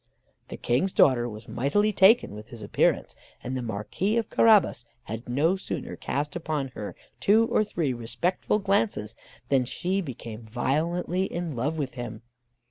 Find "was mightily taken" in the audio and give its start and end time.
1.29-2.33